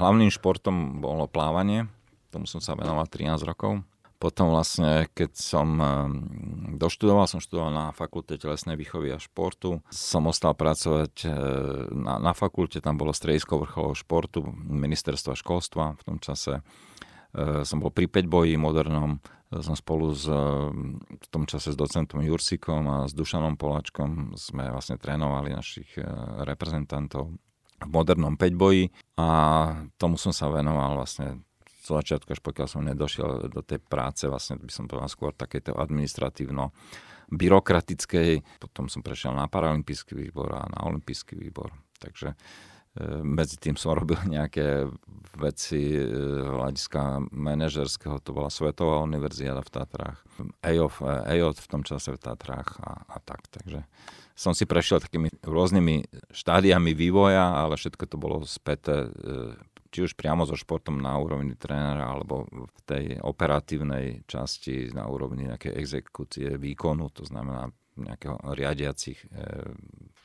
[0.03, 1.87] hlavným športom bolo plávanie,
[2.35, 3.79] tomu som sa venoval 13 rokov.
[4.21, 9.81] Potom vlastne, keď som ehm, doštudoval, som študoval na fakulte telesnej výchovy a športu.
[9.89, 11.29] Som ostal pracovať e,
[11.97, 17.79] na, na fakulte, tam bolo stredisko vrcholového športu, ministerstva školstva v tom čase Eh, som
[17.79, 19.23] bol pri 5 boji modernom,
[19.55, 20.35] eh, som spolu s, eh,
[21.15, 25.95] v tom čase s docentom Jursikom a s Dušanom Poláčkom sme vlastne trénovali našich
[26.43, 27.31] reprezentantov
[27.81, 29.29] v modernom 5 boji a
[29.97, 31.41] tomu som sa venoval vlastne
[31.81, 35.73] z začiatku, až pokiaľ som nedošiel do tej práce, vlastne by som povedal skôr takéto
[35.73, 36.77] administratívno
[37.33, 38.61] byrokratickej.
[38.61, 41.73] Potom som prešiel na paralympijský výbor a na olimpijský výbor.
[41.97, 42.37] Takže
[43.23, 44.91] medzi tým som robil nejaké
[45.39, 46.03] veci e,
[46.43, 50.19] hľadiska manažerského, to bola Svetová univerziáda v Tatrách,
[50.61, 53.47] EOF, EOT v tom čase v Tatrách a, a tak.
[53.47, 53.87] Takže
[54.35, 59.09] som si prešiel takými rôznymi štádiami vývoja, ale všetko to bolo späté e,
[59.91, 65.51] či už priamo so športom na úrovni trénera, alebo v tej operatívnej časti na úrovni
[65.51, 69.27] nejakej exekúcie výkonu, to znamená nejakého riadiacich e,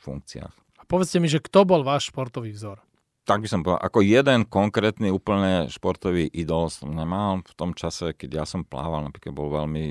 [0.06, 0.65] funkciách.
[0.86, 2.86] Povedzte mi, že kto bol váš športový vzor?
[3.26, 7.42] tak by som povedal, ako jeden konkrétny úplne športový idol som nemal.
[7.42, 9.86] V tom čase, keď ja som plával, napríklad bol veľmi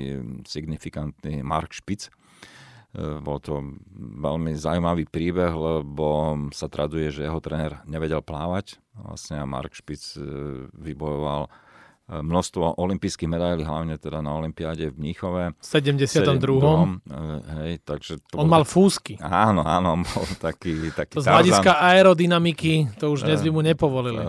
[0.47, 2.07] signifikantný Mark Špic.
[2.07, 2.11] E,
[3.19, 3.59] bol to
[4.23, 8.79] veľmi zaujímavý príbeh, lebo sa traduje, že jeho tréner nevedel plávať.
[8.95, 10.23] Vlastne Mark Špic e,
[10.71, 11.51] vybojoval
[12.05, 15.57] množstvo olympijských medailí, hlavne teda na olympiáde v Mníchove.
[15.57, 16.05] V 72.
[16.05, 17.01] 72.
[17.65, 18.77] Hej, takže to on mal tak...
[18.77, 19.13] fúsky.
[19.17, 23.65] Áno, áno, on bol taký, taký To z hľadiska aerodynamiky, to už dnes by mu
[23.65, 24.21] nepovolili.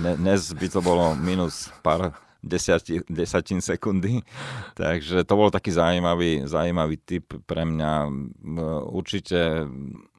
[0.00, 4.24] Ne, dnes by to bolo minus pár desiati, desatín sekundy.
[4.72, 8.08] Takže to bol taký zaujímavý, zaujímavý typ pre mňa.
[8.88, 9.68] Určite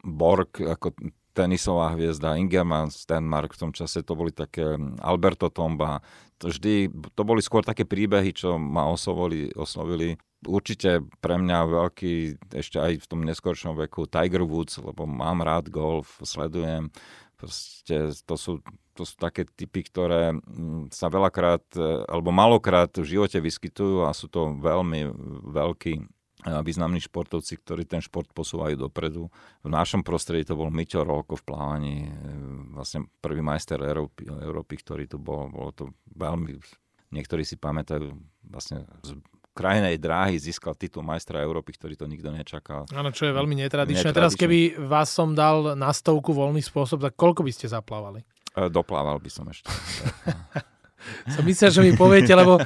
[0.06, 0.93] Borg ako
[1.34, 6.02] tenisová hviezda, Ingerman, Stenmark v tom čase, to boli také Alberto Tomba,
[6.39, 10.15] to vždy, to boli skôr také príbehy, čo ma oslovili, oslovili.
[10.48, 12.13] Určite pre mňa veľký,
[12.56, 16.88] ešte aj v tom neskoršom veku, Tiger Woods, lebo mám rád golf, sledujem.
[17.36, 18.63] Proste to sú,
[18.96, 21.63] to sú také typy, ktoré mm, sa veľakrát,
[22.08, 25.12] alebo malokrát v živote vyskytujú a sú to veľmi
[25.44, 29.28] veľkí významní športovci, ktorí ten šport posúvajú dopredu.
[29.60, 32.12] V našom prostredí to bol Miťo Rolko v plávaní, e,
[32.71, 35.52] vlastne prvý majster Európy, Európy ktorý tu bol.
[35.52, 35.84] Bolo to
[36.15, 36.56] veľmi,
[37.12, 38.15] niektorí si pamätajú,
[38.47, 39.19] vlastne z
[39.52, 42.88] krajinej dráhy získal titul majstra Európy, ktorý to nikto nečakal.
[42.95, 44.15] Áno, čo je veľmi netradičné.
[44.15, 44.15] netradičné.
[44.15, 48.23] Teraz keby vás som dal na stovku voľný spôsob, tak koľko by ste zaplávali?
[48.56, 49.67] E, doplával by som ešte.
[51.30, 52.58] Som myslel, že mi poviete, lebo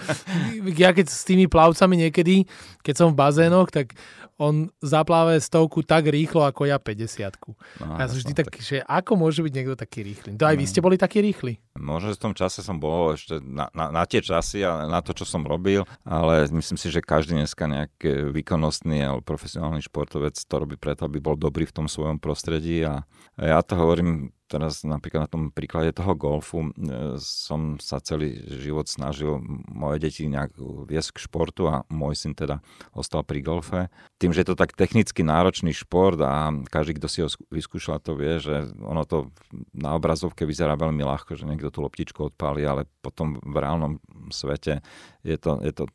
[0.78, 2.48] ja keď s tými plavcami niekedy,
[2.82, 3.96] keď som v bazénoch, tak
[4.42, 7.38] on zapláve stovku tak rýchlo, ako ja 50
[7.80, 10.36] no, Ja som vždy tak, že ako môže byť niekto taký rýchly?
[10.42, 10.70] To aj vy no.
[10.70, 11.62] ste boli takí rýchli?
[11.78, 15.00] Možno, že v tom čase som bol ešte na, na, na tie časy a na
[15.06, 20.34] to, čo som robil, ale myslím si, že každý dneska nejaký výkonnostný alebo profesionálny športovec
[20.34, 23.06] to robí preto, aby bol dobrý v tom svojom prostredí a
[23.38, 28.86] ja to hovorím teraz napríklad na tom príklade toho golfu e, som sa celý život
[28.86, 29.42] snažil
[29.74, 30.54] moje deti nejak
[30.86, 32.62] viesť k športu a môj syn teda
[32.94, 33.90] ostal pri golfe.
[34.22, 38.14] Tým, že je to tak technicky náročný šport a každý, kto si ho vyskúšal, to
[38.14, 39.34] vie, že ono to
[39.74, 43.98] na obrazovke vyzerá veľmi ľahko, že niekto tú loptičku odpáli, ale potom v reálnom
[44.30, 44.86] svete
[45.26, 45.90] je to, je to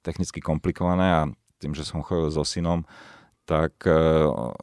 [0.00, 1.22] technicky komplikované a
[1.60, 2.82] tým, že som chodil so synom,
[3.46, 3.94] tak e,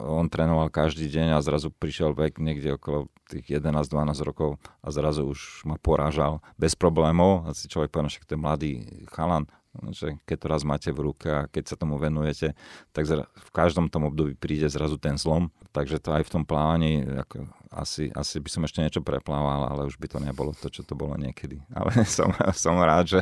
[0.00, 5.30] on trénoval každý deň a zrazu prišiel vek niekde okolo tých 11-12 rokov a zrazu
[5.30, 7.46] už ma porážal bez problémov.
[7.46, 8.72] A si človek povedal, že to je mladý
[9.14, 9.46] chalan,
[9.94, 12.58] že keď to raz máte v ruke a keď sa tomu venujete,
[12.90, 15.54] tak v každom tom období príde zrazu ten zlom.
[15.70, 19.86] Takže to aj v tom plávaní, ako asi, asi by som ešte niečo preplával, ale
[19.86, 21.62] už by to nebolo to, čo to bolo niekedy.
[21.78, 23.20] Ale som, som rád, že,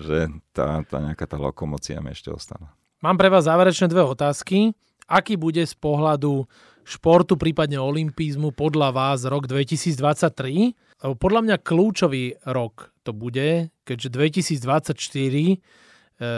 [0.00, 2.72] že tá, tá nejaká tá lokomócia mi ešte ostala.
[3.04, 4.72] Mám pre vás záverečné dve otázky.
[5.04, 6.48] Aký bude z pohľadu
[6.86, 10.78] športu, prípadne olimpizmu podľa vás rok 2023?
[11.02, 14.08] Lebo podľa mňa kľúčový rok to bude, keďže
[14.54, 15.54] 2024 e,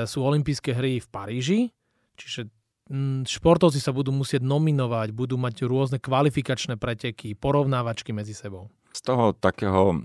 [0.08, 1.60] sú olympijské hry v Paríži,
[2.16, 2.48] čiže
[3.28, 8.72] športovci sa budú musieť nominovať, budú mať rôzne kvalifikačné preteky, porovnávačky medzi sebou.
[8.96, 9.96] Z toho takého e,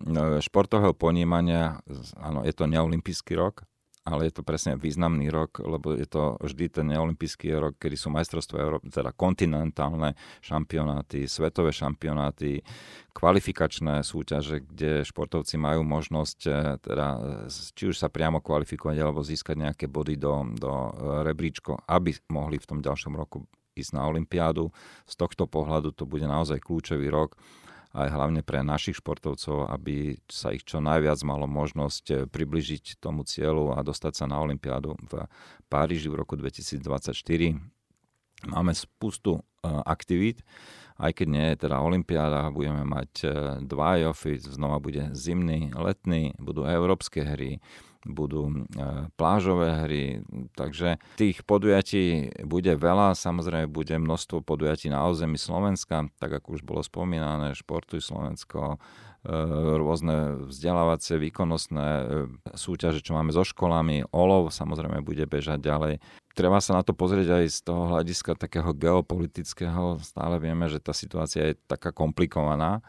[0.43, 1.79] športového ponímania,
[2.19, 3.63] áno, je to neolimpijský rok,
[4.03, 8.11] ale je to presne významný rok, lebo je to vždy ten neolimpijský rok, kedy sú
[8.11, 12.59] majstrovstvá Európy, teda kontinentálne šampionáty, svetové šampionáty,
[13.15, 17.07] kvalifikačné súťaže, kde športovci majú možnosť eh, teda,
[17.49, 20.91] či už sa priamo kvalifikovať alebo získať nejaké body do, do eh,
[21.23, 24.69] rebríčko, aby mohli v tom ďalšom roku ísť na Olympiádu.
[25.09, 27.39] Z tohto pohľadu to bude naozaj kľúčový rok
[27.93, 33.21] aj hlavne pre našich športovcov, aby sa ich čo najviac malo možnosť eh, približiť tomu
[33.23, 35.29] cieľu a dostať sa na Olympiádu v
[35.69, 36.81] Páriži v roku 2024.
[38.49, 40.41] Máme spustu eh, aktivít,
[40.97, 46.33] aj keď nie je teda Olympiáda, budeme mať eh, dva IOFy, znova bude zimný, letný,
[46.41, 47.61] budú európske hry,
[48.03, 48.55] budú e,
[49.15, 50.03] plážové hry,
[50.59, 56.61] takže tých podujatí bude veľa, samozrejme bude množstvo podujatí na území Slovenska, tak ako už
[56.67, 58.77] bolo spomínané, Športuj Slovensko, e,
[59.79, 62.03] rôzne vzdelávacie, výkonnostné e,
[62.53, 66.03] súťaže, čo máme so školami, OLOV samozrejme bude bežať ďalej.
[66.33, 70.01] Treba sa na to pozrieť aj z toho hľadiska takého geopolitického.
[70.01, 72.81] Stále vieme, že tá situácia je taká komplikovaná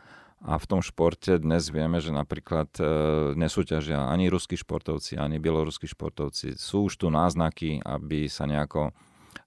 [0.44, 2.84] A v tom športe dnes vieme, že napríklad e,
[3.32, 6.60] nesúťažia ani ruskí športovci, ani bieloruskí športovci.
[6.60, 8.92] Sú už tu náznaky, aby sa nejako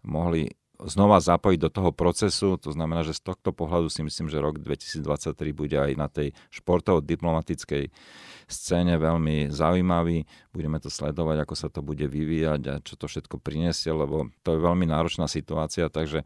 [0.02, 2.58] mohli znova zapojiť do toho procesu.
[2.58, 6.34] To znamená, že z tohto pohľadu si myslím, že rok 2023 bude aj na tej
[6.50, 7.94] športovo-diplomatickej
[8.50, 10.26] scéne veľmi zaujímavý.
[10.50, 14.58] Budeme to sledovať, ako sa to bude vyvíjať a čo to všetko prinesie, lebo to
[14.58, 16.26] je veľmi náročná situácia, takže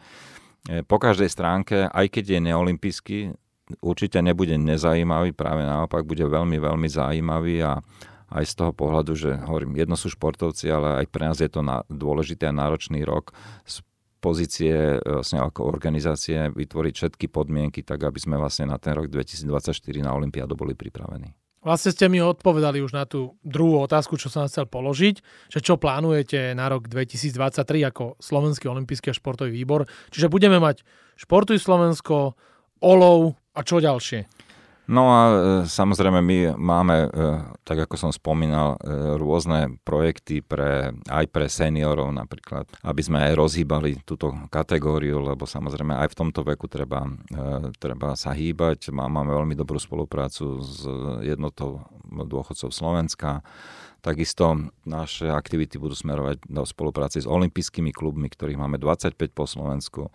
[0.68, 3.20] e, po každej stránke, aj keď je neolimpijský,
[3.80, 7.80] určite nebude nezajímavý, práve naopak bude veľmi, veľmi zaujímavý a
[8.32, 11.60] aj z toho pohľadu, že hovorím, jedno sú športovci, ale aj pre nás je to
[11.60, 13.36] na, dôležitý a náročný rok
[13.68, 13.84] z
[14.22, 19.74] pozície vlastne ako organizácie vytvoriť všetky podmienky tak, aby sme vlastne na ten rok 2024
[20.00, 21.34] na Olympiádu boli pripravení.
[21.62, 25.78] Vlastne ste mi odpovedali už na tú druhú otázku, čo som chcel položiť, že čo
[25.78, 29.86] plánujete na rok 2023 ako Slovenský olimpijský a športový výbor.
[30.10, 30.82] Čiže budeme mať
[31.22, 32.34] Športuj Slovensko,
[32.82, 34.42] Olov a čo ďalšie?
[34.92, 35.34] No a e,
[35.72, 37.10] samozrejme my máme, e,
[37.64, 43.40] tak ako som spomínal, e, rôzne projekty pre, aj pre seniorov napríklad, aby sme aj
[43.40, 47.08] rozhýbali túto kategóriu, lebo samozrejme aj v tomto veku treba,
[47.80, 48.92] treba sa hýbať.
[48.92, 50.84] Máme veľmi dobrú spoluprácu s
[51.24, 53.46] jednotou dôchodcov Slovenska
[54.02, 60.10] Takisto naše aktivity budú smerovať do spolupráci s olympijskými klubmi, ktorých máme 25 po Slovensku.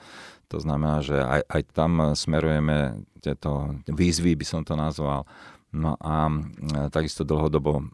[0.51, 5.23] To znamená, že aj, aj tam smerujeme tieto výzvy, by som to nazval.
[5.71, 6.35] No a e,
[6.91, 7.87] takisto dlhodobo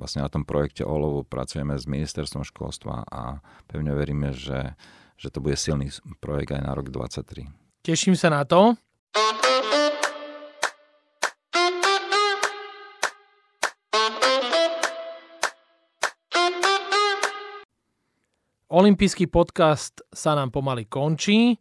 [0.00, 4.76] vlastne na tom projekte OLOVu pracujeme s ministerstvom školstva a pevne veríme, že,
[5.20, 5.92] že to bude silný
[6.24, 7.84] projekt aj na rok 2023.
[7.84, 8.76] Teším sa na to.
[18.68, 21.56] Olympijský podcast sa nám pomaly končí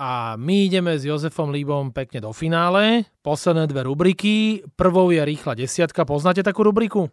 [0.00, 3.04] a my ideme s Jozefom Líbom pekne do finále.
[3.20, 4.64] Posledné dve rubriky.
[4.72, 6.08] Prvou je rýchla desiatka.
[6.08, 7.12] Poznáte takú rubriku?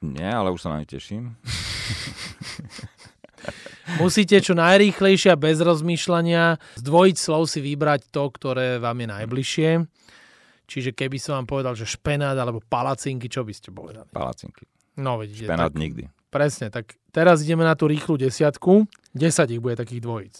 [0.00, 1.36] Nie, ale už sa na ne teším.
[4.00, 6.88] Musíte čo najrýchlejšie a bez rozmýšľania z
[7.20, 9.70] slov si vybrať to, ktoré vám je najbližšie.
[10.64, 14.08] Čiže keby som vám povedal, že špenát alebo palacinky, čo by ste povedali?
[14.08, 14.64] Palacinky.
[14.96, 15.52] No vidíte.
[15.52, 16.21] Špenát tak, nikdy.
[16.32, 18.88] Presne, tak teraz ideme na tú rýchlu desiatku.
[19.12, 20.36] 10 ich bude takých dvojíc.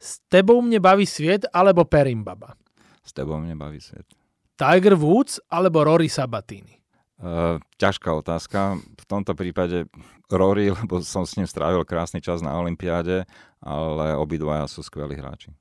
[0.00, 2.56] S tebou mne baví sviet alebo Perimbaba?
[3.04, 4.08] S tebou mne baví sviet.
[4.56, 6.80] Tiger Woods alebo Rory Sabatini?
[7.20, 8.80] Uh, ťažká otázka.
[8.80, 9.84] V tomto prípade
[10.32, 13.28] Rory, lebo som s ním strávil krásny čas na Olympiáde,
[13.60, 15.52] ale obidvaja sú skvelí hráči.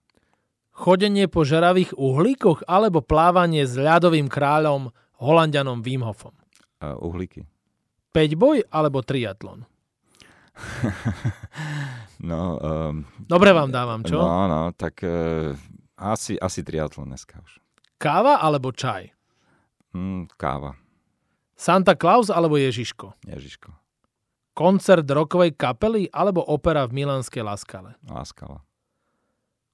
[0.74, 4.89] Chodenie po žeravých uhlíkoch alebo plávanie s ľadovým kráľom
[5.20, 6.34] Holandianom Wim Hofom?
[6.80, 7.44] Uh, uhlíky.
[8.14, 9.66] 5 boj alebo triatlon?
[12.30, 14.22] no, um, Dobre vám dávam, čo?
[14.22, 15.57] No, no, tak uh,
[15.97, 17.57] asi, asi triatlon dneska už.
[17.97, 19.09] Káva alebo čaj?
[19.97, 20.78] Mm, káva.
[21.57, 23.18] Santa Claus alebo Ježiško?
[23.26, 23.74] Ježiško.
[24.53, 27.97] Koncert rokovej kapely alebo opera v Milánskej Laskale?
[28.05, 28.61] Laskala.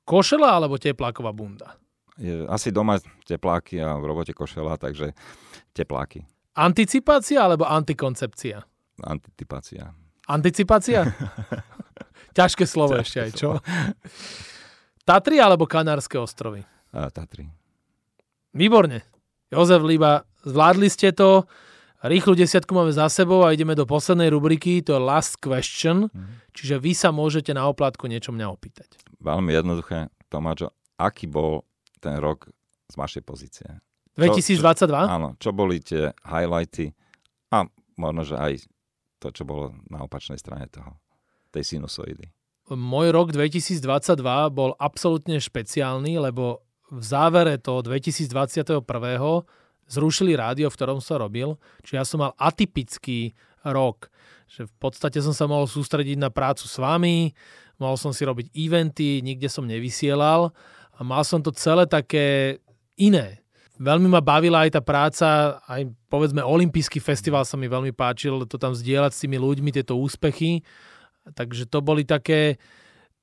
[0.07, 1.75] Košela alebo tepláková bunda?
[2.15, 5.11] Je, asi doma tepláky a v robote košela, takže
[5.75, 6.23] tepláky.
[6.58, 8.64] Anticipácia alebo antikoncepcia?
[9.06, 9.93] Anticipácia.
[10.30, 11.06] Anticipácia?
[12.38, 13.50] Ťažké slovo Ťažké ešte aj, čo?
[15.06, 16.62] Tatry alebo Kanárske ostrovy?
[16.93, 17.50] A, Tatry.
[18.54, 19.06] Výborne.
[19.50, 21.50] Jozef Líba, zvládli ste to.
[22.00, 26.56] Rýchlu desiatku máme za sebou a ideme do poslednej rubriky, to je Last Question, mm-hmm.
[26.56, 28.88] čiže vy sa môžete na oplátku niečo mňa opýtať.
[29.20, 31.68] Veľmi jednoduché, Tomáčo, aký bol
[32.00, 32.47] ten rok
[32.88, 33.68] z vašej pozície?
[34.20, 34.59] 2022?
[34.76, 36.91] Čo, čo, áno, čo boli tie highlighty
[37.55, 37.65] a
[37.95, 38.53] možno, že aj
[39.20, 40.95] to, čo bolo na opačnej strane toho,
[41.51, 42.30] tej sinusoidy.
[42.70, 43.82] Môj rok 2022
[44.53, 48.86] bol absolútne špeciálny, lebo v závere toho 2021
[49.89, 53.34] zrušili rádio, v ktorom som robil, čiže ja som mal atypický
[53.65, 54.13] rok,
[54.45, 57.34] že v podstate som sa mohol sústrediť na prácu s vami,
[57.82, 60.53] mohol som si robiť eventy, nikde som nevysielal
[60.93, 62.57] a mal som to celé také
[63.01, 63.41] iné.
[63.80, 65.27] Veľmi ma bavila aj tá práca,
[65.63, 69.95] aj povedzme olimpijský festival sa mi veľmi páčil, to tam zdieľať s tými ľuďmi, tieto
[69.95, 70.67] úspechy.
[71.32, 72.59] Takže to boli také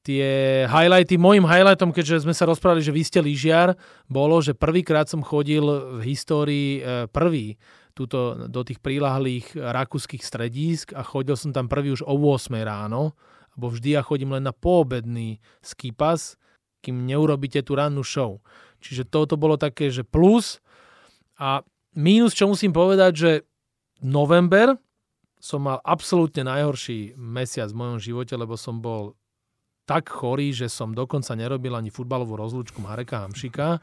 [0.07, 1.19] tie highlighty.
[1.19, 3.75] Mojím highlightom, keďže sme sa rozprávali, že vy ste lyžiar,
[4.09, 5.67] bolo, že prvýkrát som chodil
[5.99, 7.59] v histórii e, prvý
[7.93, 13.19] túto, do tých prílahlých rakúskych stredísk a chodil som tam prvý už o 8 ráno,
[13.59, 16.39] lebo vždy ja chodím len na poobedný skipas,
[16.87, 18.39] kým neurobíte tú rannú show.
[18.81, 20.61] Čiže toto bolo také, že plus.
[21.37, 21.61] A
[21.97, 23.31] mínus, čo musím povedať, že
[24.01, 24.77] november
[25.37, 29.15] som mal absolútne najhorší mesiac v mojom živote, lebo som bol
[29.87, 33.79] tak chorý, že som dokonca nerobil ani futbalovú rozlúčku Mareka Hamšika.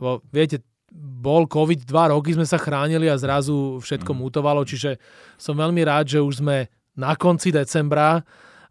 [0.00, 0.64] Lebo viete,
[0.96, 4.18] bol COVID, dva roky sme sa chránili a zrazu všetko mm.
[4.18, 4.96] mutovalo, čiže
[5.36, 8.24] som veľmi rád, že už sme na konci decembra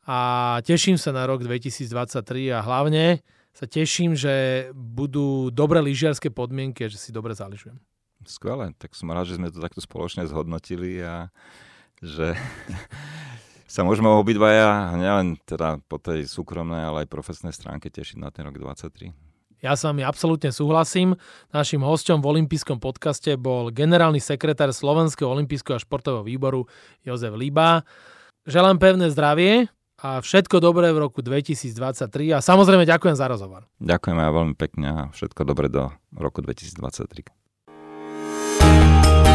[0.10, 0.20] a
[0.66, 3.22] teším sa na rok 2023 a hlavne
[3.56, 7.80] sa teším, že budú dobré lyžiarske podmienky a že si dobre zaližujem.
[8.28, 11.32] Skvelé, tak som rád, že sme to takto spoločne zhodnotili a
[12.03, 12.36] že
[13.74, 18.43] sa môžeme obidvaja nielen teda po tej súkromnej, ale aj profesnej stránke tešiť na ten
[18.43, 19.16] rok 2023.
[19.64, 21.16] Ja s vami absolútne súhlasím.
[21.56, 26.68] Našim hostom v olympijskom podcaste bol generálny sekretár Slovenského olympijského a športového výboru
[27.08, 27.88] Jozef Líba.
[28.45, 33.63] Želám pevné zdravie a všetko dobré v roku 2023 a samozrejme ďakujem za rozhovor.
[33.79, 39.34] Ďakujem aj veľmi pekne a všetko dobré do roku 2023.